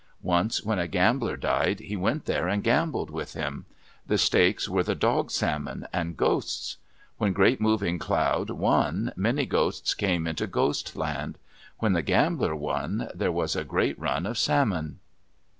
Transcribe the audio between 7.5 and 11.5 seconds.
Moving Cloud won, many ghosts came into Ghost Land.